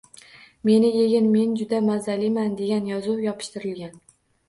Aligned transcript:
“Meni 0.69 0.89
yegin, 0.93 1.27
men 1.35 1.53
juda 1.61 1.83
mazaliman!”, 1.91 2.59
degan 2.65 2.91
yozuv 2.97 3.25
yopishtirilgan. 3.31 3.99